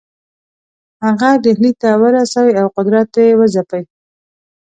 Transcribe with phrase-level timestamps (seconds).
[1.05, 3.83] هغه ډهلي ته ورسي او قدرت وځپي.